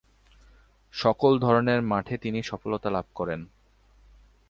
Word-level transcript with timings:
সকল 0.93 1.39
ধরনের 1.39 1.81
মাঠে 1.81 2.17
তিনি 2.17 2.43
সফলতা 2.43 2.89
লাভ 2.89 3.05
করেন। 3.15 3.41